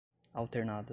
[0.33, 0.87] alternada